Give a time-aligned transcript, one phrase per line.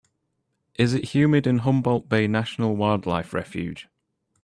[0.79, 3.87] is it humid in Humboldt Bay National Wildlife Refuge